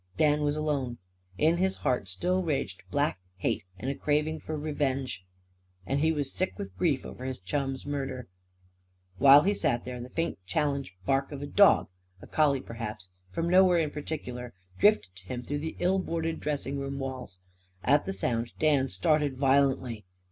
[0.17, 0.97] Dan was alone.
[1.37, 5.23] In his heart still raged black hate and a craving for revenge.
[5.85, 8.27] And he was sick with grief over his chum's murder.
[9.19, 11.87] While he sat there, the faint challenge bark of a dog
[12.19, 16.79] a collie, perhaps from nowhere in particular, drifted to him through the ill boarded dressing
[16.79, 17.37] room walls.
[17.83, 20.03] At the sound Dan started violently.